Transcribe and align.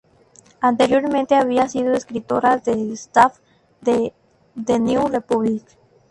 Anteriormente, 0.61 1.35
había 1.35 1.67
sido 1.69 1.93
escritora 1.93 2.57
del 2.57 2.91
staff 2.93 3.37
de 3.81 4.13
"The 4.65 4.79
New 4.79 5.09
Republic". 5.09 5.63